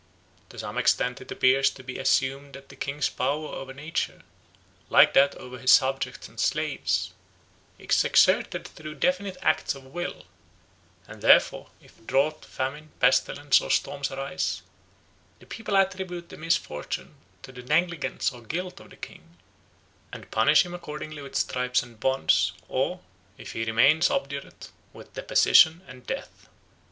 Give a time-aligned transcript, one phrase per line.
[0.49, 4.23] To some extent it appears to be assumed that the king's power over nature,
[4.89, 7.11] like that over his subjects and slaves,
[7.77, 10.25] is exerted through definite acts of will;
[11.07, 14.63] and therefore if drought, famine, pestilence, or storms arise,
[15.37, 17.13] the people attribute the misfortune
[17.43, 19.37] to the negligence or guilt of their king,
[20.11, 23.01] and punish him accordingly with stripes and bonds, or,
[23.37, 26.49] if he remains obdurate, with deposition and death.